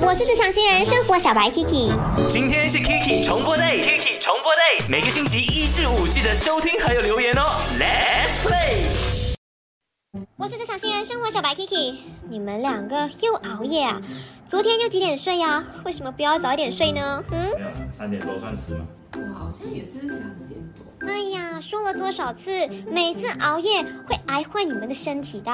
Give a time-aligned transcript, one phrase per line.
[0.00, 1.92] 我是职场新人生活小白 Kiki。
[2.28, 7.42] 今天是 Kiki 重播 day，Kiki 重播 day，每个星期一至五记得收听还有留言哦。
[7.78, 8.86] Let's play。
[10.36, 11.94] 我是职场新人生活小白 Kiki。
[12.28, 14.00] 你们两个又熬夜啊？
[14.44, 15.62] 昨天又几点睡呀？
[15.84, 17.22] 为什么不要早一点睡呢？
[17.30, 17.50] 嗯？
[17.56, 18.86] 没有，三点多算迟吗？
[19.12, 21.06] 我好像也是三点多。
[21.06, 22.50] 哎呀，说了多少次，
[22.90, 25.50] 每次熬夜会挨坏你们的身体的。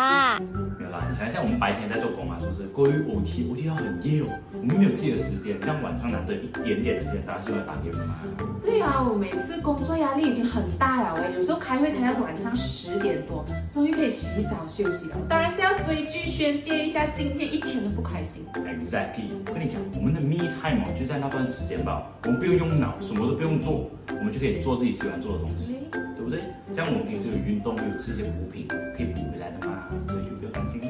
[0.79, 2.67] 没有啦，你想一下，我们白天在做工嘛，是不是？
[2.69, 8.17] 过于 OT，OT 到很夜哦，我们没有自己的时间，这样晚上难得一点点的时间，大家是会打给我嘛？
[8.65, 15.17] 对啊，我每次工作压力已经很大了哎，有时候开会开到晚上十点多，终于可以洗澡休息了。
[15.29, 18.45] 当然是要追剧宣泄一下今天一天的不开心。
[18.55, 26.41] Exactly，我跟你讲，我们的 me time 哦，就在那段时间吧，我们不用用脑，什么都不用做，我们就可以做自己喜欢做的东西，对不对？
[26.75, 30.87] 这样我们平时有运动，有吃一些补品，可以补回来的嘛，所以就不要担心了。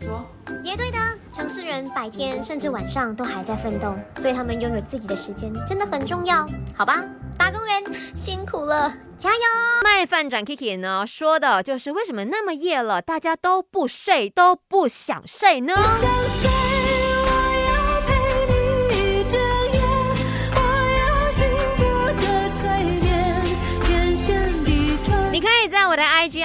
[0.00, 0.24] 说，
[0.62, 0.98] 也对的，
[1.32, 7.04] 城市人白天甚至晚上都还在奋斗，所以他们拥有自己的时间真的很重要，好吧？
[7.36, 9.38] 打工人辛苦了，加油！
[9.84, 15.74] 卖饭转 Kiki 呢说的就是为什么那么夜了，大家都不睡，都不想睡呢？
[15.76, 16.50] 想睡，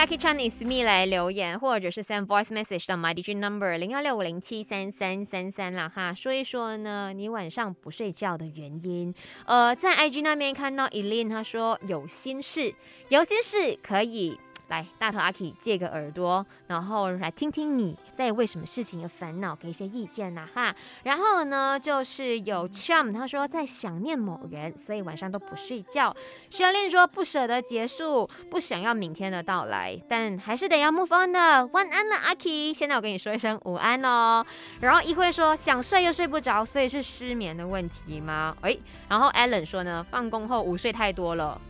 [0.03, 9.15] Jackie Chan is me 来留言，或者是 send voice message 到 my DJ number 零幺六五零七三三三三啦哈，说一说呢你晚上不睡觉的原因。
[9.45, 12.75] 呃，在 IG 那边看到 Elin 他说有心事，
[13.07, 14.37] 有心事可以。
[14.73, 20.75] 来，大头阿 K 借个耳朵，然后来听听你在为什么事情有烦恼，给一些意见呐、哈。
[21.03, 26.15] 然后呢，就是有 Chum 他说在想念某人，所以晚上都不睡觉。
[26.49, 31.67] 徐练说不舍得结束，不想要明天的到来，但还是得要 move on 的。
[31.67, 32.73] 晚安了，阿 K。
[32.73, 34.43] 现在我跟你说一声午安哦。
[34.81, 38.57] 然后一会说想睡又睡不着，所以是失眠的问题吗？
[38.61, 38.75] 哎，
[39.07, 41.61] 然后 Allen 说呢，放工后午睡太多了。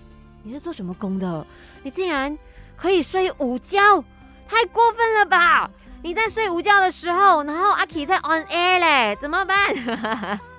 [0.45, 1.45] 你是做什么工的？
[1.83, 2.37] 你竟然
[2.83, 4.03] 可以睡午觉，
[4.45, 5.69] 太过分了吧！
[6.03, 10.39] 你在睡午觉的时候，然后阿 K 在 on air 嘞，怎么办？